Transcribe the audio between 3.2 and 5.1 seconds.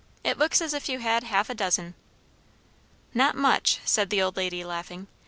much," said the old lady, laughing.